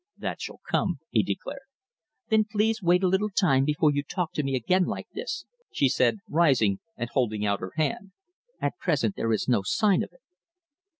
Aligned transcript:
"That 0.17 0.41
shall 0.41 0.61
come," 0.67 0.97
he 1.11 1.21
declared. 1.21 1.61
"Then 2.29 2.43
please 2.51 2.81
wait 2.81 3.03
a 3.03 3.07
little 3.07 3.29
time 3.29 3.65
before 3.65 3.91
you 3.93 4.01
talk 4.01 4.33
to 4.33 4.41
me 4.41 4.55
again 4.55 4.85
like 4.85 5.05
this," 5.13 5.45
she 5.71 5.89
said, 5.89 6.17
rising 6.27 6.79
and 6.97 7.07
holding 7.11 7.45
out 7.45 7.59
her 7.59 7.73
hand. 7.75 8.11
"At 8.59 8.79
present 8.79 9.15
there 9.15 9.31
is 9.31 9.47
no 9.47 9.61
sign 9.63 10.01
of 10.01 10.09
it." 10.11 10.21